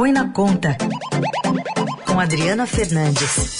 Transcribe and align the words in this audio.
Põe 0.00 0.12
na 0.12 0.32
Conta, 0.32 0.78
com 2.06 2.18
Adriana 2.18 2.66
Fernandes. 2.66 3.58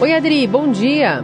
Oi, 0.00 0.12
Adri, 0.12 0.48
bom 0.48 0.72
dia. 0.72 1.22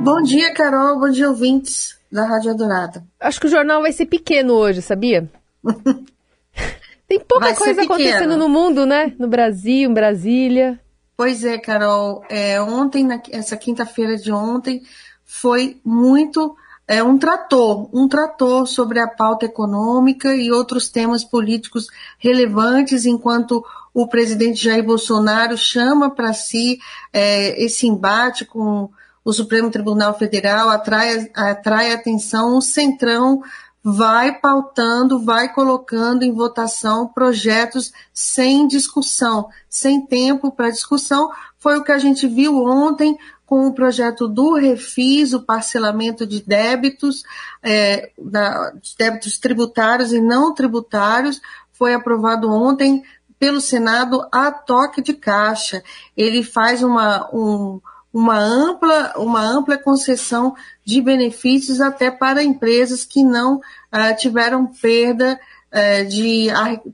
Bom 0.00 0.22
dia, 0.22 0.54
Carol. 0.54 1.00
Bom 1.00 1.10
dia, 1.10 1.28
ouvintes 1.28 1.98
da 2.08 2.24
Rádio 2.24 2.52
Adorada. 2.52 3.04
Acho 3.18 3.40
que 3.40 3.48
o 3.48 3.50
jornal 3.50 3.82
vai 3.82 3.90
ser 3.90 4.06
pequeno 4.06 4.52
hoje, 4.52 4.80
sabia? 4.80 5.28
Tem 7.08 7.18
pouca 7.18 7.46
vai 7.46 7.56
coisa 7.56 7.82
acontecendo 7.82 8.36
no 8.36 8.48
mundo, 8.48 8.86
né? 8.86 9.12
No 9.18 9.26
Brasil, 9.26 9.90
em 9.90 9.92
Brasília. 9.92 10.78
Pois 11.16 11.42
é, 11.42 11.58
Carol. 11.58 12.22
É, 12.28 12.62
ontem, 12.62 13.08
essa 13.32 13.56
quinta-feira 13.56 14.16
de 14.16 14.30
ontem, 14.30 14.84
foi 15.24 15.80
muito 15.84 16.56
é, 16.86 17.02
um 17.02 17.16
trator, 17.18 17.88
um 17.92 18.08
trator 18.08 18.66
sobre 18.66 18.98
a 18.98 19.06
pauta 19.06 19.46
econômica 19.46 20.34
e 20.34 20.50
outros 20.50 20.88
temas 20.88 21.24
políticos 21.24 21.88
relevantes, 22.18 23.06
enquanto 23.06 23.64
o 23.94 24.06
presidente 24.06 24.64
Jair 24.64 24.84
Bolsonaro 24.84 25.56
chama 25.56 26.10
para 26.10 26.32
si 26.32 26.78
é, 27.12 27.62
esse 27.62 27.86
embate 27.86 28.44
com 28.44 28.90
o 29.24 29.32
Supremo 29.32 29.70
Tribunal 29.70 30.18
Federal, 30.18 30.68
atrai, 30.68 31.30
atrai 31.34 31.92
atenção, 31.92 32.56
o 32.56 32.62
Centrão 32.62 33.42
vai 33.84 34.38
pautando, 34.38 35.24
vai 35.24 35.52
colocando 35.52 36.22
em 36.22 36.32
votação 36.32 37.08
projetos 37.08 37.92
sem 38.12 38.66
discussão, 38.68 39.48
sem 39.68 40.06
tempo 40.06 40.52
para 40.52 40.70
discussão. 40.70 41.30
Foi 41.58 41.76
o 41.76 41.84
que 41.84 41.92
a 41.92 41.98
gente 41.98 42.26
viu 42.26 42.64
ontem 42.64 43.18
com 43.52 43.66
o 43.66 43.74
projeto 43.74 44.26
do 44.26 44.54
Refis, 44.54 45.34
o 45.34 45.42
parcelamento 45.42 46.26
de 46.26 46.42
débitos, 46.42 47.22
é, 47.62 48.10
da, 48.18 48.70
de 48.70 48.94
débitos 48.96 49.38
tributários 49.38 50.10
e 50.10 50.22
não 50.22 50.54
tributários, 50.54 51.38
foi 51.70 51.92
aprovado 51.92 52.50
ontem 52.50 53.02
pelo 53.38 53.60
Senado 53.60 54.26
a 54.32 54.50
toque 54.50 55.02
de 55.02 55.12
caixa. 55.12 55.82
Ele 56.16 56.42
faz 56.42 56.82
uma, 56.82 57.28
um, 57.30 57.78
uma 58.10 58.38
ampla, 58.38 59.12
uma 59.18 59.42
ampla 59.42 59.76
concessão 59.76 60.56
de 60.82 61.02
benefícios 61.02 61.78
até 61.78 62.10
para 62.10 62.42
empresas 62.42 63.04
que 63.04 63.22
não 63.22 63.56
uh, 63.56 64.16
tiveram 64.16 64.64
perda 64.64 65.38
uh, 65.70 66.08
de 66.08 66.46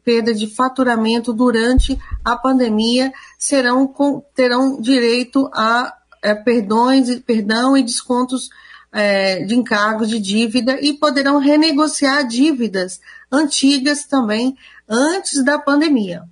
perda 0.04 0.34
de 0.34 0.48
faturamento 0.48 1.32
durante 1.32 1.96
a 2.24 2.36
pandemia 2.36 3.12
serão 3.38 3.94
terão 4.34 4.80
direito 4.80 5.48
a 5.54 5.97
uh, 6.24 6.44
perdões, 6.44 7.20
perdão 7.20 7.76
e 7.76 7.82
descontos 7.82 8.48
de 9.46 9.54
encargos 9.54 10.08
de 10.08 10.18
dívida 10.18 10.78
e 10.80 10.94
poderão 10.94 11.38
renegociar 11.38 12.26
dívidas 12.26 12.98
antigas 13.30 14.06
também 14.06 14.56
antes 14.88 15.44
da 15.44 15.58
pandemia. 15.58 16.22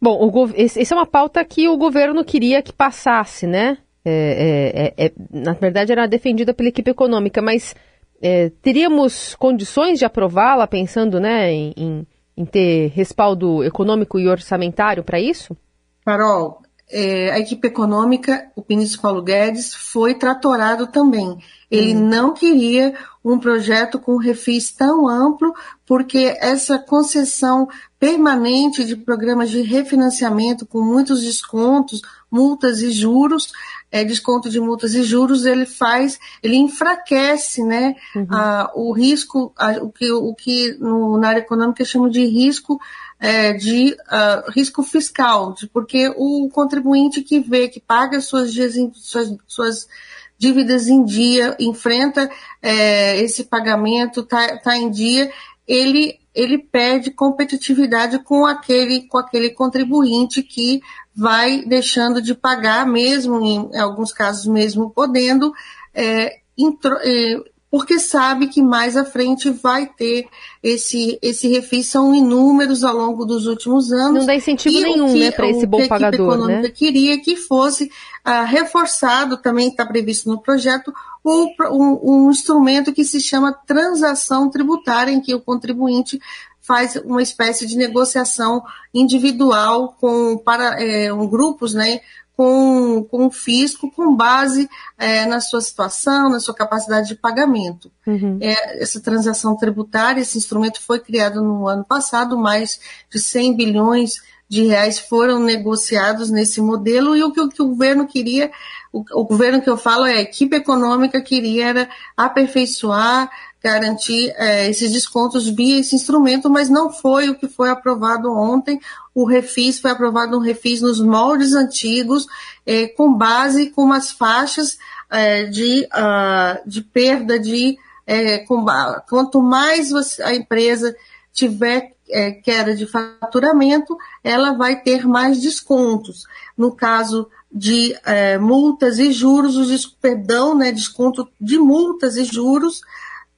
Bom, 0.00 0.30
o, 0.30 0.50
esse 0.54 0.92
é 0.92 0.96
uma 0.96 1.06
pauta 1.06 1.44
que 1.44 1.68
o 1.68 1.76
governo 1.76 2.24
queria 2.24 2.62
que 2.62 2.72
passasse, 2.72 3.46
né? 3.46 3.78
É, 4.04 4.92
é, 4.96 5.04
é, 5.04 5.06
é 5.06 5.12
na 5.30 5.54
verdade, 5.54 5.92
era 5.92 6.06
defendida 6.06 6.52
pela 6.52 6.68
equipe 6.68 6.90
econômica, 6.90 7.40
mas 7.40 7.74
é, 8.20 8.50
teríamos 8.60 9.34
condições 9.36 9.98
de 9.98 10.04
aprová-la 10.04 10.66
pensando 10.66 11.18
né, 11.18 11.50
em, 11.50 11.72
em, 11.76 12.06
em, 12.36 12.44
ter 12.44 12.88
respaldo 12.88 13.64
econômico 13.64 14.20
e 14.20 14.28
orçamentário 14.28 15.02
para 15.02 15.18
isso? 15.18 15.56
Carol, 16.04 16.60
é, 16.90 17.30
a 17.32 17.38
equipe 17.38 17.66
econômica, 17.66 18.50
o 18.54 18.64
ministro 18.68 19.00
Paulo 19.00 19.22
Guedes, 19.22 19.74
foi 19.74 20.14
tratorado 20.14 20.86
também. 20.86 21.38
Ele 21.70 21.94
hum. 21.94 22.08
não 22.08 22.34
queria 22.34 22.94
um 23.24 23.38
projeto 23.38 23.98
com 23.98 24.18
refis 24.18 24.70
tão 24.70 25.08
amplo, 25.08 25.54
porque 25.86 26.36
essa 26.40 26.78
concessão 26.78 27.66
permanente 27.98 28.84
de 28.84 28.96
programas 28.96 29.50
de 29.50 29.62
refinanciamento 29.62 30.66
com 30.66 30.82
muitos 30.82 31.22
descontos, 31.22 32.02
multas 32.30 32.82
e 32.82 32.90
juros, 32.90 33.50
é, 33.94 34.02
desconto 34.02 34.50
de 34.50 34.58
multas 34.58 34.92
e 34.92 35.04
juros, 35.04 35.46
ele 35.46 35.64
faz, 35.64 36.18
ele 36.42 36.56
enfraquece 36.56 37.62
né, 37.62 37.94
uhum. 38.16 38.26
a, 38.28 38.72
o 38.74 38.92
risco, 38.92 39.52
a, 39.56 39.74
o 39.74 39.88
que, 39.88 40.10
o 40.10 40.34
que 40.34 40.76
no, 40.80 41.16
na 41.16 41.28
área 41.28 41.38
econômica 41.38 41.84
chamam 41.84 42.08
de 42.08 42.24
risco 42.26 42.80
é, 43.20 43.52
de 43.52 43.92
uh, 43.92 44.50
risco 44.50 44.82
fiscal, 44.82 45.54
de, 45.54 45.68
porque 45.68 46.12
o 46.16 46.48
contribuinte 46.52 47.22
que 47.22 47.38
vê, 47.38 47.68
que 47.68 47.78
paga 47.78 48.20
suas, 48.20 48.52
suas, 48.94 49.36
suas 49.46 49.88
dívidas 50.36 50.88
em 50.88 51.04
dia, 51.04 51.56
enfrenta 51.60 52.28
é, 52.60 53.20
esse 53.20 53.44
pagamento, 53.44 54.22
está 54.22 54.58
tá 54.58 54.76
em 54.76 54.90
dia, 54.90 55.30
ele, 55.68 56.18
ele 56.34 56.58
perde 56.58 57.12
competitividade 57.12 58.18
com 58.18 58.44
aquele, 58.44 59.02
com 59.02 59.18
aquele 59.18 59.50
contribuinte 59.50 60.42
que 60.42 60.82
vai 61.14 61.64
deixando 61.64 62.20
de 62.20 62.34
pagar, 62.34 62.86
mesmo 62.86 63.40
em, 63.40 63.78
alguns 63.78 64.12
casos 64.12 64.46
mesmo 64.46 64.90
podendo, 64.90 65.52
é, 65.94 66.38
intro, 66.58 66.96
é, 67.00 67.40
porque 67.74 67.98
sabe 67.98 68.46
que 68.46 68.62
mais 68.62 68.96
à 68.96 69.04
frente 69.04 69.50
vai 69.50 69.84
ter 69.84 70.28
esse, 70.62 71.18
esse 71.20 71.48
refis, 71.48 71.88
são 71.88 72.14
inúmeros 72.14 72.84
ao 72.84 72.96
longo 72.96 73.24
dos 73.24 73.46
últimos 73.46 73.92
anos. 73.92 74.20
Não 74.20 74.26
dá 74.26 74.34
incentivo 74.36 74.80
nenhum, 74.80 75.12
que, 75.12 75.18
né, 75.18 75.30
para 75.32 75.48
esse 75.48 75.66
bom 75.66 75.86
pagador, 75.88 76.30
a 76.30 76.34
econômica 76.34 76.62
né? 76.62 76.70
queria 76.70 77.20
que 77.20 77.34
fosse 77.34 77.90
ah, 78.24 78.44
reforçado, 78.44 79.38
também 79.38 79.68
está 79.68 79.84
previsto 79.84 80.28
no 80.28 80.40
projeto, 80.40 80.94
um, 81.24 81.52
um, 81.70 82.26
um 82.26 82.30
instrumento 82.30 82.92
que 82.92 83.04
se 83.04 83.20
chama 83.20 83.52
transação 83.52 84.48
tributária, 84.48 85.10
em 85.10 85.20
que 85.20 85.34
o 85.34 85.40
contribuinte 85.40 86.20
faz 86.66 86.96
uma 86.96 87.22
espécie 87.22 87.66
de 87.66 87.76
negociação 87.76 88.62
individual 88.92 89.94
com 90.00 90.38
para 90.38 90.82
é, 90.82 91.12
um, 91.12 91.28
grupos, 91.28 91.74
né, 91.74 92.00
com, 92.34 93.04
com 93.04 93.26
o 93.26 93.30
fisco 93.30 93.90
com 93.90 94.16
base 94.16 94.68
é, 94.98 95.26
na 95.26 95.40
sua 95.40 95.60
situação, 95.60 96.30
na 96.30 96.40
sua 96.40 96.54
capacidade 96.54 97.08
de 97.08 97.14
pagamento. 97.14 97.92
Uhum. 98.06 98.38
É, 98.40 98.82
essa 98.82 98.98
transação 98.98 99.54
tributária, 99.56 100.22
esse 100.22 100.38
instrumento 100.38 100.80
foi 100.80 100.98
criado 100.98 101.42
no 101.42 101.68
ano 101.68 101.84
passado, 101.84 102.38
mais 102.38 102.80
de 103.10 103.20
100 103.20 103.56
bilhões 103.56 104.14
de 104.48 104.64
reais 104.64 104.98
foram 104.98 105.40
negociados 105.40 106.30
nesse 106.30 106.60
modelo 106.60 107.16
e 107.16 107.22
o 107.22 107.32
que, 107.32 107.40
o, 107.40 107.48
que 107.48 107.62
o 107.62 107.68
governo 107.68 108.06
queria, 108.06 108.50
o, 108.94 109.04
o, 109.20 109.24
governo 109.24 109.60
que 109.60 109.68
eu 109.68 109.76
falo 109.76 110.06
é 110.06 110.14
a 110.14 110.20
equipe 110.20 110.54
econômica 110.54 111.20
queria 111.20 111.66
era 111.66 111.88
aperfeiçoar, 112.16 113.28
garantir 113.60 114.32
é, 114.36 114.70
esses 114.70 114.92
descontos 114.92 115.48
via 115.48 115.80
esse 115.80 115.96
instrumento, 115.96 116.48
mas 116.48 116.68
não 116.68 116.92
foi 116.92 117.28
o 117.28 117.34
que 117.34 117.48
foi 117.48 117.70
aprovado 117.70 118.32
ontem. 118.32 118.80
O 119.12 119.24
refis 119.24 119.80
foi 119.80 119.90
aprovado 119.90 120.36
um 120.36 120.40
refis 120.40 120.80
nos 120.80 121.00
moldes 121.00 121.54
antigos, 121.54 122.26
é, 122.64 122.86
com 122.86 123.12
base 123.12 123.70
com 123.70 123.82
umas 123.82 124.12
faixas 124.12 124.78
é, 125.10 125.44
de, 125.44 125.88
uh, 125.92 126.68
de 126.68 126.80
perda 126.82 127.38
de 127.38 127.76
é, 128.06 128.38
com, 128.38 128.64
quanto 129.08 129.42
mais 129.42 129.90
você, 129.90 130.22
a 130.22 130.34
empresa 130.34 130.94
tiver 131.32 131.94
é, 132.10 132.32
queda 132.32 132.74
de 132.74 132.86
faturamento, 132.86 133.96
ela 134.22 134.52
vai 134.52 134.80
ter 134.80 135.06
mais 135.06 135.40
descontos. 135.40 136.26
No 136.56 136.72
caso 136.72 137.28
de 137.54 137.96
é, 138.04 138.36
multas 138.36 138.98
e 138.98 139.12
juros, 139.12 139.56
o 139.56 139.96
perdão, 140.00 140.56
né, 140.56 140.72
desconto 140.72 141.28
de 141.40 141.56
multas 141.56 142.16
e 142.16 142.24
juros 142.24 142.80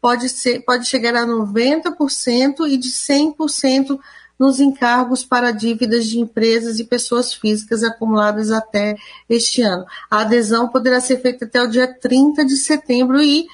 pode, 0.01 0.31
ser, 0.31 0.61
pode 0.61 0.87
chegar 0.87 1.15
a 1.15 1.27
90% 1.27 2.67
e 2.67 2.79
de 2.79 2.89
100% 2.89 3.99
nos 4.39 4.59
encargos 4.59 5.25
para 5.25 5.51
dívidas 5.51 6.07
de 6.07 6.19
empresas 6.19 6.79
e 6.79 6.85
pessoas 6.85 7.35
físicas 7.35 7.83
acumuladas 7.83 8.51
até 8.51 8.97
este 9.29 9.61
ano. 9.63 9.85
A 10.11 10.21
adesão 10.21 10.69
poderá 10.69 11.01
ser 11.01 11.21
feita 11.21 11.45
até 11.45 11.63
o 11.63 11.69
dia 11.69 11.87
30 11.87 12.45
de 12.45 12.57
setembro 12.57 13.23
e 13.23 13.47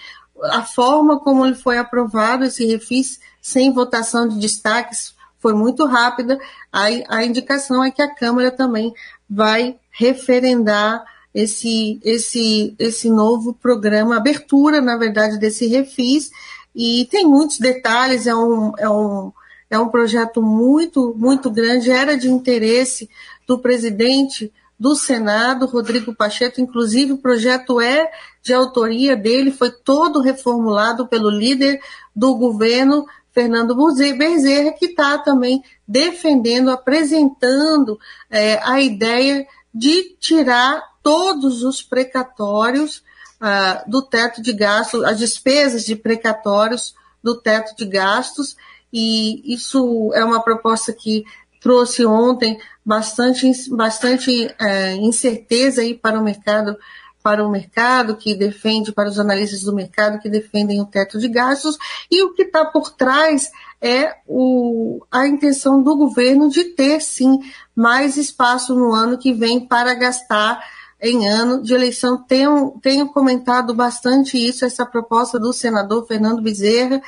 a 0.45 0.63
forma 0.63 1.19
como 1.19 1.45
ele 1.45 1.55
foi 1.55 1.79
aprovado, 1.79 2.45
esse 2.45 2.65
refis, 2.67 3.21
sem 3.41 3.73
votação 3.73 4.29
de 4.29 4.39
destaques, 4.39 5.15
foi 5.39 5.55
muito 5.55 5.85
rápida. 5.87 6.39
A, 6.73 6.85
a 7.09 7.25
indicação 7.25 7.83
é 7.83 7.91
que 7.91 8.03
a 8.03 8.15
Câmara 8.15 8.51
também 8.51 8.95
vai 9.29 9.77
referendar 9.93 11.05
esse, 11.35 12.01
esse, 12.03 12.75
esse 12.79 13.09
novo 13.09 13.55
programa, 13.55 14.17
abertura, 14.17 14.81
na 14.81 14.97
verdade, 14.97 15.39
desse 15.39 15.67
refis, 15.67 16.31
e 16.75 17.07
tem 17.11 17.27
muitos 17.27 17.59
detalhes, 17.59 18.27
é 18.27 18.35
um, 18.35 18.73
é 18.79 18.89
um, 18.89 19.33
é 19.71 19.79
um 19.79 19.89
projeto 19.89 20.43
muito, 20.43 21.15
muito 21.17 21.51
grande, 21.51 21.91
era 21.91 22.17
de 22.17 22.29
interesse 22.31 23.09
do 23.47 23.59
presidente 23.59 24.53
do 24.79 24.97
Senado, 24.97 25.67
Rodrigo 25.67 26.15
Pacheco, 26.15 26.61
inclusive 26.61 27.13
o 27.13 27.19
projeto 27.19 27.81
é 27.81 28.11
de 28.43 28.53
autoria 28.53 29.15
dele, 29.15 29.53
foi 29.53 29.71
todo 29.71 30.21
reformulado 30.21 31.07
pelo 31.07 31.31
líder 31.31 31.81
do 32.17 32.35
governo, 32.35 33.07
Fernando 33.33 33.75
Bezerra, 34.19 34.73
que 34.73 34.87
está 34.87 35.19
também 35.19 35.63
defendendo, 35.87 36.71
apresentando 36.71 37.99
é, 38.29 38.61
a 38.63 38.81
ideia 38.81 39.47
de 39.75 40.17
tirar 40.21 40.83
todos 41.03 41.63
os 41.63 41.83
precatórios 41.83 43.03
uh, 43.41 43.91
do 43.91 44.03
teto 44.03 44.43
de 44.43 44.53
gasto, 44.53 45.05
as 45.05 45.19
despesas 45.19 45.85
de 45.85 45.97
precatórios 45.97 46.95
do 47.23 47.41
teto 47.41 47.75
de 47.77 47.87
gastos, 47.87 48.57
e 48.93 49.53
isso 49.53 50.13
é 50.15 50.25
uma 50.25 50.43
proposta 50.43 50.93
que 50.93 51.25
trouxe 51.61 52.05
ontem 52.05 52.59
bastante, 52.85 53.51
bastante 53.71 54.53
é, 54.59 54.95
incerteza 54.97 55.81
aí 55.81 55.95
para 55.95 56.19
o 56.19 56.25
mercado 56.25 56.77
para 57.23 57.47
o 57.47 57.51
mercado 57.51 58.17
que 58.17 58.35
defende, 58.35 58.93
para 58.93 59.09
os 59.09 59.19
analistas 59.19 59.63
do 59.63 59.75
mercado 59.75 60.19
que 60.19 60.29
defendem 60.29 60.81
o 60.81 60.87
teto 60.87 61.19
de 61.19 61.29
gastos, 61.29 61.79
e 62.11 62.23
o 62.23 62.35
que 62.35 62.43
está 62.43 62.65
por 62.65 62.91
trás 62.91 63.51
é 63.81 64.15
o, 64.27 65.05
a 65.11 65.27
intenção 65.27 65.83
do 65.83 65.97
governo 65.97 66.49
de 66.49 66.65
ter, 66.65 67.01
sim, 67.01 67.39
mais 67.75 68.17
espaço 68.17 68.75
no 68.75 68.93
ano 68.93 69.19
que 69.19 69.33
vem 69.33 69.61
para 69.67 69.95
gastar 69.95 70.61
em 71.01 71.29
ano 71.29 71.63
de 71.63 71.75
eleição. 71.75 72.23
Tenho, 72.23 72.79
tenho 72.81 73.09
comentado 73.09 73.75
bastante 73.75 74.37
isso, 74.39 74.65
essa 74.65 74.87
proposta 74.87 75.39
do 75.39 75.53
senador 75.53 76.07
Fernando 76.07 76.43
Bezerra. 76.43 77.03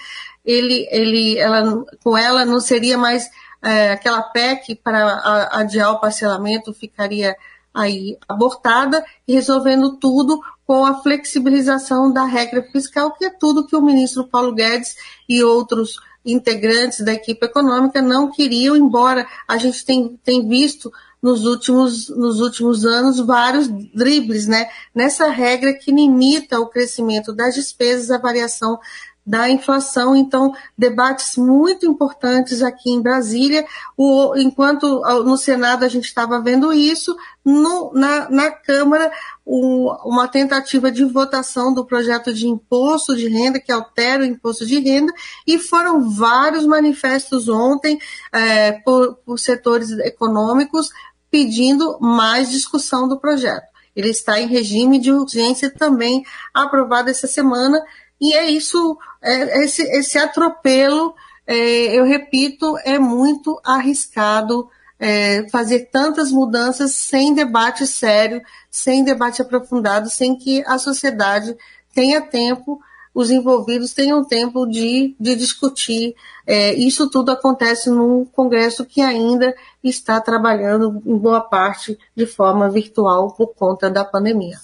Ele, 0.45 0.87
ele, 0.91 1.39
ela, 1.39 1.85
com 2.03 2.19
ela 2.19 2.45
não 2.45 2.61
seria 2.61 2.99
mais 2.99 3.31
é, 3.63 3.93
aquela 3.93 4.21
PEC 4.21 4.75
para 4.75 5.49
adiar 5.53 5.93
o 5.93 6.01
parcelamento, 6.01 6.75
ficaria 6.75 7.35
aí 7.75 8.17
abortada 8.29 9.05
e 9.27 9.35
resolvendo 9.35 9.97
tudo 9.97 10.41
com 10.67 10.85
a 10.85 11.03
flexibilização 11.03 12.13
da 12.13 12.25
regra 12.25 12.63
fiscal, 12.71 13.13
que 13.13 13.25
é 13.25 13.31
tudo 13.31 13.67
que 13.67 13.77
o 13.77 13.83
ministro 13.83 14.25
Paulo 14.25 14.55
Guedes 14.55 14.97
e 15.29 15.43
outros 15.43 15.99
integrantes 16.25 17.05
da 17.05 17.13
equipe 17.13 17.45
econômica 17.45 18.01
não 18.01 18.31
queriam, 18.31 18.77
embora 18.77 19.27
a 19.47 19.59
gente 19.59 19.85
tem, 19.85 20.19
tem 20.25 20.49
visto 20.49 20.91
nos 21.23 21.45
últimos, 21.47 22.09
nos 22.11 22.41
últimos 22.41 22.85
anos 22.85 23.19
vários 23.19 23.69
dribles 23.69 24.47
né, 24.47 24.69
nessa 24.95 25.29
regra 25.29 25.73
que 25.73 25.91
limita 25.91 26.61
o 26.61 26.69
crescimento 26.69 27.33
das 27.33 27.55
despesas, 27.55 28.11
a 28.11 28.19
variação 28.19 28.79
da 29.27 29.49
inflação. 29.49 30.15
Então, 30.15 30.53
debates 30.77 31.37
muito 31.37 31.87
importantes 31.87 32.63
aqui 32.63 32.91
em 32.91 33.01
Brasília. 33.01 33.65
O, 33.97 34.37
enquanto 34.37 35.01
no 35.25 35.37
Senado 35.37 35.85
a 35.85 35.89
gente 35.89 36.05
estava 36.05 36.41
vendo 36.41 36.73
isso, 36.73 37.17
no, 37.45 37.93
na, 37.95 38.29
na, 38.31 38.51
Câmara, 38.51 39.11
o, 39.45 39.91
uma 40.09 40.29
tentativa 40.29 40.91
de 40.91 41.05
votação 41.05 41.73
do 41.73 41.85
projeto 41.85 42.33
de 42.33 42.47
imposto 42.47 43.17
de 43.17 43.29
renda, 43.29 43.61
que 43.61 43.73
altera 43.73 44.23
o 44.23 44.27
imposto 44.27 44.67
de 44.67 44.79
renda, 44.79 45.13
e 45.47 45.59
foram 45.59 46.11
vários 46.11 46.67
manifestos 46.67 47.49
ontem 47.49 47.99
é, 48.33 48.73
por, 48.73 49.17
por 49.25 49.39
setores 49.39 49.91
econômicos 49.91 50.91
pedindo 51.31 51.99
mais 52.01 52.51
discussão 52.51 53.09
do 53.09 53.19
projeto. 53.19 53.75
Ele 53.95 54.09
está 54.09 54.41
em 54.41 54.47
regime 54.47 54.99
de 54.99 55.13
urgência 55.13 55.71
também 55.71 56.25
aprovado 56.53 57.11
essa 57.11 57.27
semana 57.27 57.81
e 58.25 58.33
é 58.33 58.51
isso, 58.51 58.97
é, 59.21 59.65
esse, 59.65 59.83
esse 59.83 60.17
atropelo, 60.17 61.15
é, 61.47 61.99
eu 61.99 62.05
repito, 62.05 62.75
é 62.83 62.99
muito 62.99 63.61
arriscado 63.63 64.67
é, 64.99 65.47
fazer 65.51 65.91
tantas 65.93 66.31
mudanças 66.31 66.93
sem 66.93 67.35
debate 67.35 67.87
sério, 67.87 68.41
sem 68.71 69.05
debate 69.05 69.43
aprofundado, 69.43 70.09
sem 70.09 70.35
que 70.39 70.65
a 70.67 70.79
sociedade 70.79 71.55
tenha 71.95 72.23
tempo, 72.23 72.81
os 73.15 73.31
envolvidos 73.31 73.93
tenham 73.93 74.25
tempo 74.25 74.65
de, 74.65 75.15
de 75.21 75.37
discutir. 75.37 76.15
É, 76.47 76.73
isso 76.73 77.11
tudo 77.11 77.31
acontece 77.31 77.91
num 77.91 78.25
Congresso 78.25 78.87
que 78.87 79.03
ainda 79.03 79.55
está 79.83 80.19
trabalhando, 80.19 81.03
em 81.05 81.19
boa 81.19 81.43
parte, 81.43 81.99
de 82.17 82.25
forma 82.25 82.71
virtual 82.71 83.33
por 83.33 83.49
conta 83.49 83.91
da 83.91 84.03
pandemia. 84.03 84.59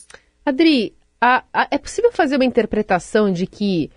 Adri, 0.46 0.94
a, 1.20 1.44
a, 1.52 1.68
é 1.70 1.78
possível 1.78 2.10
fazer 2.10 2.36
uma 2.36 2.44
interpretação 2.44 3.32
de 3.32 3.46
que 3.46 3.90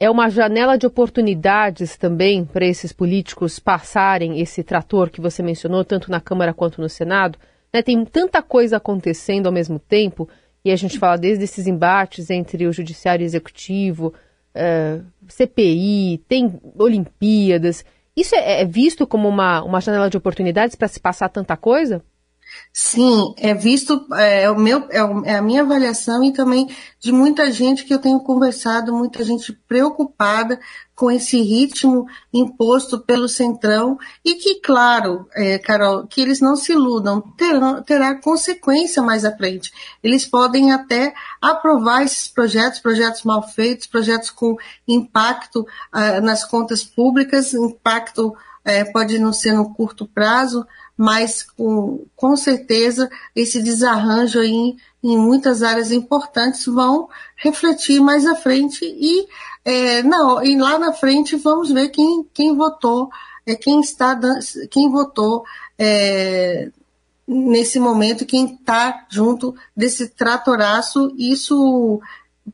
é 0.00 0.10
uma 0.10 0.28
janela 0.28 0.76
de 0.76 0.86
oportunidades 0.86 1.96
também 1.96 2.44
para 2.44 2.66
esses 2.66 2.92
políticos 2.92 3.58
passarem 3.58 4.40
esse 4.40 4.64
trator 4.64 5.10
que 5.10 5.20
você 5.20 5.42
mencionou, 5.42 5.84
tanto 5.84 6.10
na 6.10 6.20
Câmara 6.20 6.52
quanto 6.52 6.80
no 6.80 6.88
Senado? 6.88 7.38
Né, 7.72 7.82
tem 7.82 8.04
tanta 8.04 8.42
coisa 8.42 8.78
acontecendo 8.78 9.46
ao 9.46 9.52
mesmo 9.52 9.78
tempo, 9.78 10.28
e 10.64 10.72
a 10.72 10.76
gente 10.76 10.98
fala 10.98 11.16
desde 11.16 11.44
esses 11.44 11.66
embates 11.66 12.30
entre 12.30 12.66
o 12.66 12.72
Judiciário 12.72 13.22
e 13.22 13.26
o 13.26 13.28
Executivo, 13.28 14.12
é, 14.54 15.00
CPI, 15.28 16.22
tem 16.28 16.60
Olimpíadas. 16.76 17.84
Isso 18.16 18.34
é, 18.34 18.62
é 18.62 18.64
visto 18.64 19.06
como 19.06 19.28
uma, 19.28 19.62
uma 19.62 19.80
janela 19.80 20.10
de 20.10 20.16
oportunidades 20.16 20.74
para 20.74 20.88
se 20.88 21.00
passar 21.00 21.28
tanta 21.28 21.56
coisa? 21.56 22.02
Sim, 22.72 23.34
é 23.36 23.52
visto, 23.52 24.06
é, 24.14 24.50
o 24.50 24.58
meu, 24.58 24.86
é, 24.90 25.30
é, 25.30 25.36
a 25.36 25.42
minha 25.42 25.62
avaliação 25.62 26.24
e 26.24 26.32
também 26.32 26.74
de 26.98 27.12
muita 27.12 27.52
gente 27.52 27.84
que 27.84 27.92
eu 27.92 27.98
tenho 27.98 28.18
conversado, 28.20 28.94
muita 28.94 29.22
gente 29.24 29.52
preocupada 29.52 30.58
com 30.94 31.10
esse 31.10 31.42
ritmo 31.42 32.06
imposto 32.32 32.98
pelo 33.00 33.28
Centrão 33.28 33.98
e 34.24 34.36
que, 34.36 34.60
claro, 34.60 35.28
é, 35.34 35.58
Carol, 35.58 36.06
que 36.06 36.20
eles 36.20 36.40
não 36.40 36.56
se 36.56 36.72
iludam, 36.72 37.20
terão, 37.36 37.82
terá 37.82 38.14
consequência 38.14 39.02
mais 39.02 39.24
à 39.24 39.36
frente. 39.36 39.70
Eles 40.02 40.24
podem 40.24 40.72
até 40.72 41.12
aprovar 41.42 42.02
esses 42.04 42.28
projetos, 42.28 42.78
projetos 42.78 43.22
mal 43.22 43.42
feitos, 43.42 43.86
projetos 43.86 44.30
com 44.30 44.56
impacto 44.88 45.60
uh, 45.60 46.22
nas 46.22 46.44
contas 46.44 46.84
públicas, 46.84 47.52
impacto 47.52 48.34
uh, 48.66 48.92
pode 48.92 49.18
não 49.18 49.32
ser 49.32 49.52
no 49.52 49.74
curto 49.74 50.06
prazo, 50.06 50.66
mas 50.96 51.42
com, 51.42 52.04
com 52.14 52.36
certeza 52.36 53.10
esse 53.34 53.62
desarranjo 53.62 54.40
aí 54.40 54.76
em 55.02 55.18
muitas 55.18 55.62
áreas 55.62 55.90
importantes 55.90 56.64
vão 56.66 57.08
refletir 57.36 58.00
mais 58.00 58.24
à 58.26 58.36
frente 58.36 58.84
e, 58.84 59.26
é, 59.64 60.02
na, 60.02 60.44
e 60.44 60.56
lá 60.56 60.78
na 60.78 60.92
frente 60.92 61.34
vamos 61.36 61.72
ver 61.72 61.88
quem, 61.88 62.24
quem 62.32 62.54
votou, 62.54 63.10
é, 63.44 63.56
quem 63.56 63.80
está 63.80 64.18
quem 64.70 64.90
votou 64.90 65.44
é, 65.78 66.70
nesse 67.26 67.80
momento, 67.80 68.26
quem 68.26 68.54
está 68.54 69.06
junto 69.08 69.54
desse 69.76 70.08
tratoraço, 70.08 71.12
isso 71.16 72.00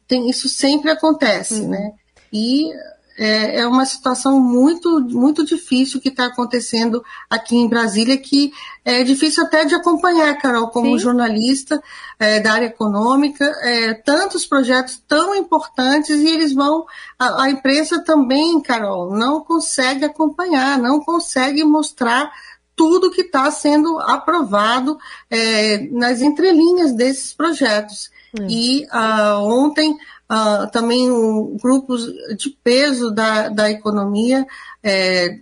tem, 0.06 0.30
isso 0.30 0.48
sempre 0.48 0.90
acontece, 0.90 1.60
uhum. 1.60 1.68
né? 1.68 1.92
E 2.32 2.70
é, 3.18 3.60
é 3.60 3.66
uma 3.66 3.84
situação 3.84 4.40
muito, 4.40 5.00
muito 5.00 5.44
difícil 5.44 6.00
que 6.00 6.08
está 6.08 6.26
acontecendo 6.26 7.04
aqui 7.28 7.56
em 7.56 7.68
Brasília, 7.68 8.16
que 8.16 8.52
é 8.84 9.02
difícil 9.02 9.44
até 9.44 9.64
de 9.64 9.74
acompanhar, 9.74 10.38
Carol, 10.38 10.68
como 10.68 10.96
Sim. 10.96 10.98
jornalista 10.98 11.82
é, 12.18 12.38
da 12.38 12.52
área 12.52 12.66
econômica, 12.66 13.44
é, 13.62 13.92
tantos 13.94 14.46
projetos 14.46 15.02
tão 15.08 15.34
importantes 15.34 16.10
e 16.10 16.28
eles 16.28 16.54
vão, 16.54 16.86
a, 17.18 17.42
a 17.42 17.50
imprensa 17.50 18.02
também, 18.04 18.60
Carol, 18.60 19.10
não 19.10 19.40
consegue 19.40 20.04
acompanhar, 20.04 20.78
não 20.78 21.00
consegue 21.00 21.64
mostrar 21.64 22.32
tudo 22.78 23.10
que 23.10 23.22
está 23.22 23.50
sendo 23.50 23.98
aprovado 23.98 24.96
é, 25.28 25.78
nas 25.90 26.22
entrelinhas 26.22 26.94
desses 26.94 27.34
projetos. 27.34 28.08
É. 28.38 28.46
E 28.48 28.86
uh, 28.86 29.40
ontem 29.42 29.92
uh, 29.92 30.70
também 30.70 31.10
um, 31.10 31.56
grupos 31.60 32.06
de 32.36 32.50
peso 32.62 33.10
da, 33.10 33.48
da 33.48 33.68
economia, 33.68 34.46
é, 34.80 35.40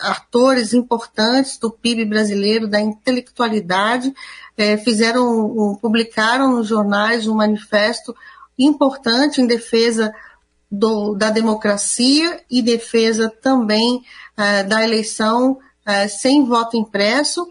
atores 0.00 0.72
importantes 0.72 1.58
do 1.58 1.70
PIB 1.70 2.06
brasileiro, 2.06 2.66
da 2.66 2.80
intelectualidade, 2.80 4.14
é, 4.56 4.78
fizeram, 4.78 5.78
publicaram 5.80 6.56
nos 6.56 6.68
jornais 6.68 7.28
um 7.28 7.34
manifesto 7.34 8.16
importante 8.58 9.42
em 9.42 9.46
defesa 9.46 10.10
do, 10.72 11.14
da 11.14 11.30
democracia 11.30 12.40
e 12.50 12.62
defesa 12.62 13.30
também 13.42 14.02
é, 14.36 14.62
da 14.62 14.82
eleição 14.82 15.58
é, 15.86 16.08
sem 16.08 16.44
voto 16.44 16.76
impresso, 16.76 17.46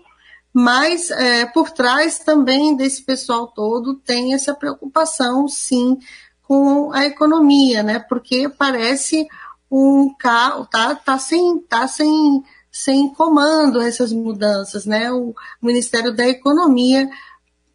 mas 0.53 1.09
é, 1.11 1.45
por 1.45 1.71
trás 1.71 2.19
também 2.19 2.75
desse 2.75 3.01
pessoal 3.01 3.47
todo 3.47 3.95
tem 3.95 4.33
essa 4.33 4.53
preocupação, 4.53 5.47
sim, 5.47 5.97
com 6.43 6.91
a 6.93 7.05
economia, 7.05 7.81
né? 7.81 7.99
Porque 7.99 8.47
parece 8.47 9.27
um 9.69 10.13
carro, 10.17 10.65
tá, 10.65 10.95
tá 10.95 11.17
sem, 11.17 11.59
tá 11.59 11.87
sem, 11.87 12.43
sem 12.71 13.13
comando 13.13 13.81
essas 13.81 14.11
mudanças, 14.11 14.85
né? 14.85 15.11
O 15.11 15.33
Ministério 15.61 16.15
da 16.15 16.27
Economia 16.27 17.09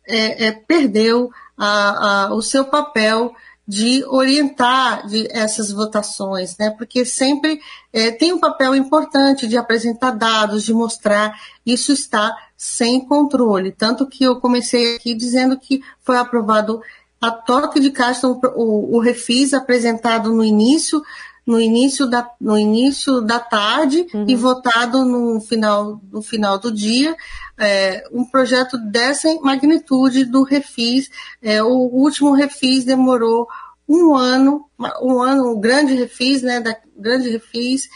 é, 0.07 0.47
é, 0.47 0.53
perdeu 0.53 1.31
a, 1.57 2.27
a, 2.27 2.35
o 2.35 2.41
seu 2.41 2.65
papel 2.65 3.35
de 3.71 4.05
orientar 4.09 5.07
de 5.07 5.29
essas 5.31 5.71
votações, 5.71 6.57
né? 6.59 6.71
Porque 6.71 7.05
sempre 7.05 7.61
é, 7.93 8.11
tem 8.11 8.33
um 8.33 8.41
papel 8.41 8.75
importante 8.75 9.47
de 9.47 9.57
apresentar 9.57 10.11
dados, 10.11 10.65
de 10.65 10.75
mostrar 10.75 11.41
isso 11.65 11.93
está 11.93 12.37
sem 12.57 13.07
controle. 13.07 13.71
Tanto 13.71 14.09
que 14.09 14.25
eu 14.25 14.41
comecei 14.41 14.97
aqui 14.97 15.15
dizendo 15.15 15.57
que 15.57 15.85
foi 16.01 16.17
aprovado 16.17 16.83
a 17.21 17.31
toque 17.31 17.79
de 17.79 17.93
caixa, 17.93 18.27
o, 18.27 18.97
o 18.97 18.99
refis 18.99 19.55
apresentado 19.55 20.35
no 20.35 20.43
início, 20.43 21.01
no 21.47 21.61
início 21.61 22.07
da, 22.07 22.29
no 22.41 22.57
início 22.57 23.21
da 23.21 23.39
tarde 23.39 24.07
uhum. 24.15 24.25
e 24.29 24.37
votado 24.37 25.05
no 25.05 25.41
final, 25.41 26.01
no 26.13 26.23
final 26.23 26.59
do 26.59 26.73
dia, 26.73 27.17
é, 27.59 28.05
um 28.13 28.25
projeto 28.25 28.79
dessa 28.79 29.29
magnitude 29.43 30.25
do 30.25 30.43
refis. 30.43 31.11
É, 31.43 31.63
o 31.63 31.69
último 31.69 32.33
refis 32.33 32.85
demorou 32.85 33.49
um 33.89 34.15
ano, 34.15 34.67
um 35.03 35.21
ano, 35.21 35.53
um 35.53 35.61
grande 35.61 35.95
refis, 35.95 36.43
né, 36.43 36.61
da 36.61 36.77
grande 36.97 37.29
refis, 37.29 37.89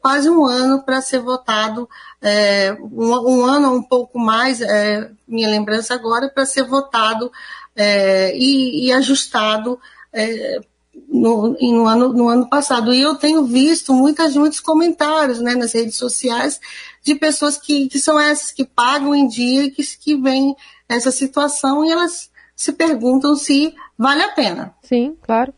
quase 0.00 0.28
um 0.28 0.44
ano 0.44 0.82
para 0.82 1.00
ser 1.00 1.20
votado, 1.20 1.88
é, 2.20 2.76
um, 2.80 3.12
um, 3.12 3.44
ano 3.44 3.74
um 3.74 3.82
pouco 3.82 4.18
mais, 4.18 4.60
é, 4.60 5.10
minha 5.26 5.48
lembrança 5.48 5.94
agora, 5.94 6.28
para 6.28 6.44
ser 6.44 6.64
votado 6.64 7.30
é, 7.74 8.36
e, 8.36 8.86
e, 8.86 8.92
ajustado 8.92 9.78
é, 10.12 10.60
no, 11.16 11.56
no, 11.60 11.86
ano, 11.86 12.12
no 12.12 12.28
ano 12.28 12.48
passado. 12.48 12.92
E 12.92 13.00
eu 13.00 13.14
tenho 13.14 13.44
visto 13.44 13.92
muitas, 13.92 14.36
muitos 14.36 14.60
comentários 14.60 15.40
né, 15.40 15.54
nas 15.54 15.72
redes 15.72 15.96
sociais 15.96 16.60
de 17.02 17.14
pessoas 17.14 17.56
que, 17.56 17.88
que 17.88 17.98
são 17.98 18.18
essas 18.18 18.50
que 18.50 18.64
pagam 18.64 19.14
em 19.14 19.26
dia 19.26 19.64
e 19.64 19.70
que, 19.70 19.82
que 19.98 20.16
veem 20.16 20.54
essa 20.88 21.10
situação 21.10 21.84
e 21.84 21.90
elas 21.90 22.30
se 22.54 22.72
perguntam 22.72 23.34
se 23.36 23.74
vale 23.98 24.22
a 24.22 24.32
pena. 24.32 24.74
Sim, 24.82 25.16
claro. 25.22 25.52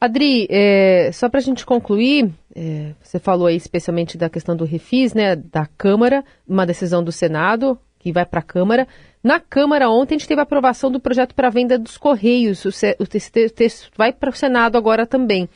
Adri, 0.00 0.48
é, 0.50 1.10
só 1.12 1.28
para 1.28 1.38
a 1.38 1.42
gente 1.42 1.64
concluir, 1.64 2.32
é, 2.54 2.92
você 3.00 3.20
falou 3.20 3.46
aí 3.46 3.56
especialmente 3.56 4.18
da 4.18 4.28
questão 4.28 4.56
do 4.56 4.64
refis, 4.64 5.14
né, 5.14 5.36
da 5.36 5.66
Câmara, 5.78 6.24
uma 6.46 6.66
decisão 6.66 7.04
do 7.04 7.12
Senado 7.12 7.78
que 8.02 8.12
vai 8.12 8.26
para 8.26 8.40
a 8.40 8.42
Câmara. 8.42 8.86
Na 9.22 9.38
Câmara 9.38 9.88
ontem 9.88 10.16
a 10.16 10.18
gente 10.18 10.28
teve 10.28 10.40
a 10.40 10.42
aprovação 10.42 10.90
do 10.90 10.98
projeto 10.98 11.34
para 11.34 11.48
venda 11.48 11.78
dos 11.78 11.96
Correios. 11.96 12.64
O, 12.64 13.06
texto 13.06 13.90
vai 13.96 14.12
para 14.12 14.30
o 14.30 14.34
Senado 14.34 14.76
agora 14.76 15.06
também. 15.06 15.48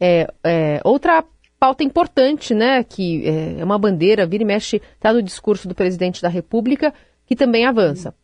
É, 0.00 0.26
é, 0.42 0.80
outra 0.82 1.22
pauta 1.58 1.84
importante, 1.84 2.54
né, 2.54 2.82
que 2.82 3.22
é, 3.28 3.60
é 3.60 3.64
uma 3.64 3.78
bandeira, 3.78 4.26
vira 4.26 4.42
e 4.42 4.46
mexe, 4.46 4.80
está 4.94 5.12
no 5.12 5.22
discurso 5.22 5.68
do 5.68 5.74
presidente 5.74 6.22
da 6.22 6.28
República, 6.28 6.94
que 7.26 7.36
também 7.36 7.66
avança. 7.66 8.14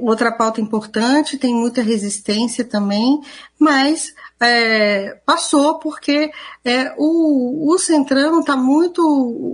Outra 0.00 0.30
pauta 0.30 0.60
importante, 0.60 1.36
tem 1.36 1.52
muita 1.52 1.82
resistência 1.82 2.64
também, 2.64 3.20
mas 3.58 4.14
é, 4.40 5.18
passou 5.26 5.80
porque 5.80 6.30
é, 6.64 6.94
o, 6.96 7.72
o 7.72 7.78
Centrão 7.78 8.38
está 8.40 8.56
muito. 8.56 9.02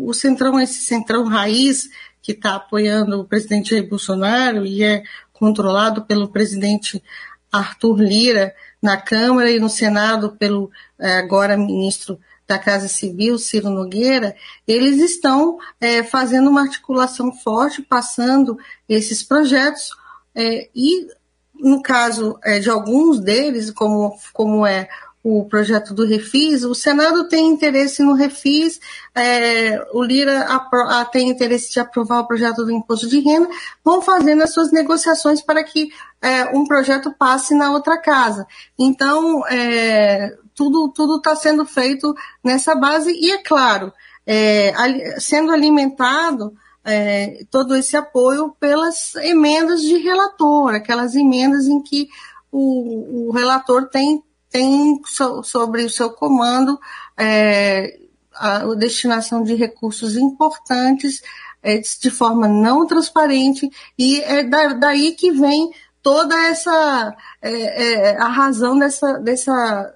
O 0.06 0.12
Centrão, 0.12 0.61
esse 0.61 0.82
Centrão 0.82 1.25
raiz, 1.25 1.88
que 2.28 2.32
está 2.32 2.56
apoiando 2.56 3.18
o 3.18 3.25
presidente 3.25 3.70
Jair 3.70 3.88
Bolsonaro 3.88 4.66
e 4.66 4.85
é 4.85 5.02
controlado 5.32 6.02
pelo 6.02 6.28
presidente 6.28 7.02
Arthur 7.50 8.02
Lira 8.02 8.54
na 8.82 8.99
Câmara 8.99 9.50
e 9.50 9.58
no 9.58 9.70
Senado 9.70 10.37
pelo 10.38 10.70
é, 10.99 11.16
agora 11.16 11.56
ministro 11.56 12.20
da 12.47 12.58
Casa 12.58 12.87
Civil, 12.87 13.38
Ciro 13.38 13.70
Nogueira, 13.70 14.37
eles 14.66 15.00
estão 15.00 15.56
é, 15.80 16.02
fazendo 16.02 16.50
uma 16.50 16.61
articulação 16.61 17.32
forte, 17.32 17.80
passando 17.80 18.58
esses 18.87 19.23
projetos 19.23 19.97
é, 20.35 20.68
e, 20.76 21.08
no 21.54 21.80
caso 21.80 22.38
é, 22.44 22.58
de 22.58 22.68
alguns 22.68 23.20
deles, 23.20 23.70
como, 23.70 24.18
como 24.35 24.66
é 24.66 24.87
o 25.30 25.44
projeto 25.44 25.92
do 25.92 26.06
Refis, 26.06 26.64
o 26.64 26.75
Senado 26.75 27.28
tem 27.28 27.49
interesse 27.49 28.02
no 28.02 28.14
Refis, 28.14 28.80
é, 29.14 29.87
o 29.92 30.02
Lira 30.02 30.47
a, 30.47 31.04
tem 31.04 31.28
interesse 31.28 31.70
de 31.70 31.78
aprovar 31.78 32.20
o 32.20 32.26
projeto 32.26 32.64
do 32.64 32.70
imposto 32.70 33.06
de 33.06 33.20
renda, 33.20 33.47
vão 33.85 34.00
fazendo 34.00 34.42
as 34.42 34.54
suas 34.54 34.73
negociações 34.73 35.42
para 35.42 35.62
que 35.62 35.90
é, 36.23 36.44
um 36.56 36.64
projeto 36.64 37.12
passe 37.12 37.54
na 37.54 37.70
outra 37.73 37.99
casa. 37.99 38.47
Então, 38.78 39.47
é, 39.49 40.35
tudo 40.54 41.16
está 41.16 41.37
sendo 41.37 41.66
feito 41.66 42.14
nessa 42.42 42.75
base, 42.75 43.12
e 43.12 43.30
é 43.30 43.42
claro, 43.42 43.92
é, 44.26 44.73
sendo 45.20 45.52
alimentado 45.52 46.54
é, 46.82 47.44
todo 47.50 47.76
esse 47.76 47.99
apoio 47.99 48.56
pelas 48.58 49.14
emendas 49.16 49.82
de 49.82 49.99
relator, 49.99 50.75
aquelas 50.75 51.14
emendas 51.14 51.66
em 51.66 51.82
que 51.82 52.08
o, 52.50 53.28
o 53.28 53.30
relator 53.30 53.88
tem, 53.88 54.23
tem 54.50 55.00
so, 55.05 55.43
sobre 55.43 55.85
o 55.85 55.90
seu 55.90 56.11
comando 56.11 56.78
é, 57.17 57.99
a, 58.35 58.57
a, 58.59 58.75
destinação 58.75 59.43
de 59.43 59.55
recursos 59.55 60.17
importantes 60.17 61.23
é, 61.62 61.78
de 61.78 62.11
forma 62.11 62.47
não 62.47 62.87
transparente, 62.87 63.69
e 63.99 64.21
é 64.21 64.45
da, 64.45 64.69
daí 64.75 65.12
que 65.12 65.33
vem 65.33 65.73
toda 66.02 66.37
essa 66.47 67.17
é, 67.43 67.50
é, 67.52 68.17
a 68.17 68.28
razão 68.28 68.78
dessa, 68.78 69.14
dessa, 69.19 69.95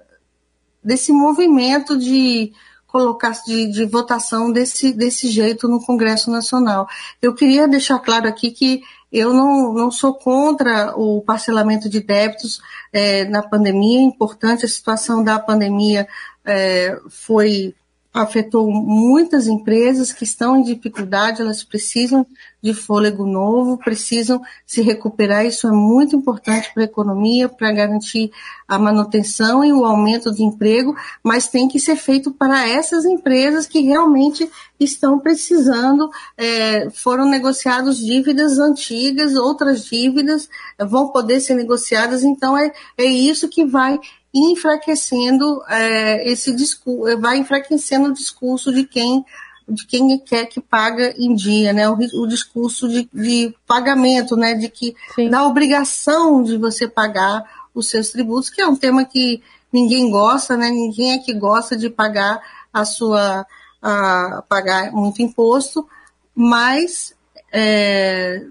desse 0.83 1.11
movimento 1.11 1.97
de 1.97 2.53
colocasse 2.85 3.43
de, 3.45 3.71
de, 3.71 3.85
votação 3.85 4.51
desse, 4.51 4.93
desse 4.93 5.27
jeito 5.31 5.67
no 5.67 5.83
Congresso 5.83 6.29
Nacional. 6.29 6.87
Eu 7.19 7.33
queria 7.33 7.67
deixar 7.67 7.97
claro 7.97 8.27
aqui 8.27 8.51
que 8.51 8.83
eu 9.13 9.31
não, 9.31 9.71
não 9.73 9.91
sou 9.91 10.15
contra 10.15 10.93
o 10.97 11.21
parcelamento 11.21 11.87
de 11.87 12.01
débitos 12.01 12.59
é, 12.91 13.25
na 13.25 13.43
pandemia, 13.43 13.99
é 13.99 14.03
importante, 14.03 14.65
a 14.65 14.67
situação 14.67 15.23
da 15.23 15.37
pandemia 15.37 16.07
é, 16.43 16.99
foi 17.09 17.75
afetou 18.13 18.69
muitas 18.69 19.47
empresas 19.47 20.13
que 20.13 20.23
estão 20.23 20.55
em 20.55 20.61
dificuldade, 20.61 21.41
elas 21.41 21.63
precisam 21.63 22.25
de 22.61 22.73
fôlego 22.73 23.25
novo, 23.25 23.77
precisam 23.77 24.39
se 24.65 24.81
recuperar. 24.81 25.45
Isso 25.45 25.67
é 25.67 25.71
muito 25.71 26.15
importante 26.15 26.71
para 26.73 26.83
a 26.83 26.85
economia, 26.85 27.49
para 27.49 27.71
garantir 27.71 28.31
a 28.67 28.77
manutenção 28.77 29.65
e 29.65 29.73
o 29.73 29.83
aumento 29.83 30.31
de 30.31 30.43
emprego, 30.43 30.95
mas 31.23 31.47
tem 31.47 31.67
que 31.67 31.79
ser 31.79 31.95
feito 31.95 32.31
para 32.31 32.69
essas 32.69 33.03
empresas 33.03 33.65
que 33.65 33.81
realmente 33.81 34.49
estão 34.79 35.19
precisando. 35.19 36.09
É, 36.37 36.89
foram 36.91 37.27
negociadas 37.27 37.97
dívidas 37.97 38.59
antigas, 38.59 39.35
outras 39.35 39.85
dívidas 39.85 40.47
vão 40.79 41.09
poder 41.09 41.39
ser 41.39 41.55
negociadas, 41.55 42.23
então 42.23 42.55
é, 42.55 42.71
é 42.95 43.05
isso 43.05 43.49
que 43.49 43.65
vai 43.65 43.99
enfraquecendo 44.33 45.61
é, 45.69 46.29
esse 46.29 46.53
discurso, 46.55 47.19
vai 47.19 47.37
enfraquecendo 47.37 48.09
o 48.09 48.13
discurso 48.13 48.73
de 48.73 48.83
quem 48.83 49.23
de 49.67 49.85
quem 49.85 50.19
quer 50.19 50.45
que 50.47 50.59
paga 50.59 51.13
em 51.17 51.33
dia, 51.33 51.71
né? 51.71 51.87
O, 51.87 51.93
o 51.93 52.27
discurso 52.27 52.89
de, 52.89 53.07
de, 53.13 53.55
pagamento, 53.65 54.35
né? 54.35 54.53
De 54.53 54.67
que 54.67 54.93
Sim. 55.15 55.29
da 55.29 55.45
obrigação 55.45 56.43
de 56.43 56.57
você 56.57 56.85
pagar 56.85 57.43
os 57.73 57.89
seus 57.89 58.09
tributos, 58.09 58.49
que 58.49 58.61
é 58.61 58.67
um 58.67 58.75
tema 58.75 59.05
que 59.05 59.41
ninguém 59.71 60.11
gosta, 60.11 60.57
né? 60.57 60.69
Ninguém 60.69 61.13
é 61.13 61.17
que 61.19 61.33
gosta 61.33 61.77
de 61.77 61.89
pagar 61.89 62.41
a 62.73 62.83
sua 62.83 63.45
a 63.81 64.43
pagar 64.47 64.91
muito 64.91 65.21
imposto, 65.21 65.87
mas 66.33 67.13
é, 67.51 68.45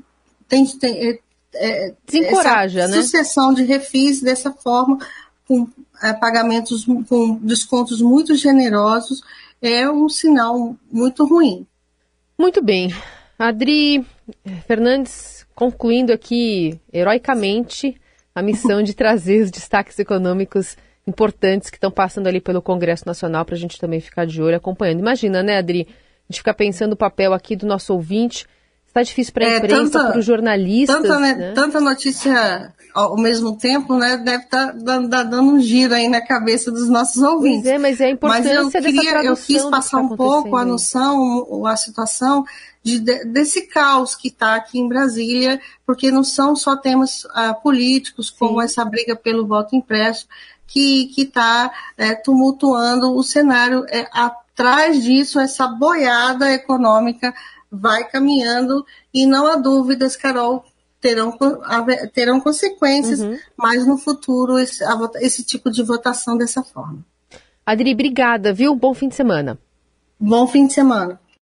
tem, 0.47 0.67
tem 0.67 1.11
é, 1.11 1.19
é 1.55 1.95
Desencoraja, 2.07 2.87
né? 2.87 2.97
Sucessão 3.03 3.53
de 3.53 3.65
refis 3.65 4.21
dessa 4.21 4.51
forma 4.51 4.99
com 5.47 5.69
é, 6.03 6.13
pagamentos 6.13 6.85
com 7.09 7.39
descontos 7.43 8.01
muito 8.01 8.35
generosos 8.37 9.23
é 9.61 9.89
um 9.89 10.09
sinal 10.09 10.77
muito 10.91 11.25
ruim. 11.25 11.67
Muito 12.39 12.63
bem. 12.63 12.93
Adri 13.39 14.05
Fernandes 14.67 15.47
concluindo 15.55 16.13
aqui 16.13 16.81
heroicamente 16.93 18.01
a 18.35 18.43
missão 18.43 18.83
de 18.83 18.95
trazer 18.95 19.43
os 19.43 19.51
destaques 19.51 19.99
econômicos 19.99 20.77
importantes 21.07 21.69
que 21.69 21.77
estão 21.77 21.91
passando 21.91 22.27
ali 22.27 22.41
pelo 22.41 22.63
Congresso 22.63 23.07
Nacional 23.07 23.45
para 23.45 23.55
a 23.55 23.59
gente 23.59 23.79
também 23.79 24.01
ficar 24.01 24.25
de 24.25 24.41
olho 24.41 24.57
acompanhando. 24.57 25.01
Imagina, 25.01 25.43
né, 25.43 25.59
Adri? 25.59 25.87
A 25.89 26.33
gente 26.33 26.39
ficar 26.39 26.55
pensando 26.55 26.93
o 26.93 26.97
papel 26.97 27.35
aqui 27.35 27.55
do 27.57 27.67
nosso 27.67 27.93
ouvinte. 27.93 28.47
Está 28.93 29.03
difícil 29.03 29.33
para 29.33 29.47
a 29.47 29.49
é, 29.49 29.57
imprensa, 29.57 30.05
para 30.05 30.19
os 30.19 30.25
jornalistas. 30.27 31.01
Tanta, 31.01 31.19
né, 31.19 31.53
tanta 31.55 31.81
notícia 31.81 32.75
ao 32.93 33.17
mesmo 33.17 33.57
tempo, 33.57 33.97
né, 33.97 34.19
deve 34.19 34.45
estar 34.45 34.67
tá 34.67 34.99
dando, 35.01 35.41
um 35.41 35.59
giro 35.59 35.95
aí 35.95 36.09
na 36.09 36.21
cabeça 36.21 36.71
dos 36.71 36.91
nossos 36.91 37.23
ouvintes. 37.23 37.63
Pois 37.63 37.75
é, 37.75 37.79
mas 37.79 38.01
é 38.03 38.05
a 38.05 38.11
importância 38.11 38.63
mas 38.63 38.75
eu 38.75 38.83
queria, 38.83 39.25
Eu 39.25 39.35
quis 39.35 39.65
passar 39.65 39.97
um 39.97 40.15
pouco 40.15 40.55
a 40.59 40.65
noção, 40.67 41.65
a 41.67 41.75
situação 41.75 42.45
de, 42.83 42.99
de, 42.99 43.25
desse 43.25 43.63
caos 43.63 44.15
que 44.15 44.29
está 44.29 44.57
aqui 44.57 44.79
em 44.79 44.87
Brasília, 44.87 45.59
porque 45.87 46.11
não 46.11 46.23
são 46.23 46.55
só 46.55 46.77
temas 46.77 47.25
uh, 47.25 47.59
políticos, 47.63 48.29
como 48.29 48.61
Sim. 48.61 48.67
essa 48.67 48.85
briga 48.85 49.17
pelo 49.17 49.47
voto 49.47 49.75
impresso, 49.75 50.27
que 50.67 51.11
está 51.17 51.73
é, 51.97 52.15
tumultuando 52.15 53.17
o 53.17 53.23
cenário. 53.23 53.87
É, 53.89 54.07
atrás 54.13 55.03
disso, 55.03 55.41
essa 55.41 55.67
boiada 55.67 56.53
econômica 56.53 57.33
vai 57.73 58.07
caminhando 58.07 58.85
e 59.15 59.25
não 59.25 59.47
há 59.47 59.57
dúvidas, 59.57 60.15
Carol, 60.15 60.63
terão, 61.01 61.37
terão 62.13 62.39
consequências, 62.39 63.21
uhum. 63.21 63.39
mas 63.57 63.87
no 63.87 63.97
futuro 63.97 64.59
esse, 64.59 64.85
esse 65.21 65.43
tipo 65.43 65.71
de 65.71 65.83
votação 65.83 66.37
dessa 66.37 66.63
forma. 66.63 66.99
Adri, 67.65 67.95
obrigada, 67.95 68.53
viu? 68.53 68.75
Bom 68.77 68.93
fim 68.93 69.09
de 69.09 69.15
semana. 69.15 69.59
Bom 70.21 70.47
fim 70.47 70.67
de 70.67 70.75
semana. 70.75 71.19